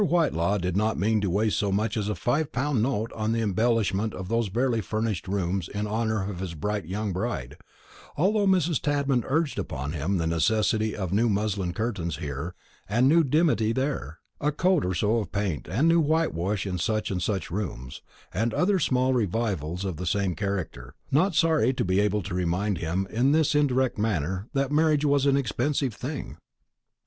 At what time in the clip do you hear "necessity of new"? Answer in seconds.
10.25-11.29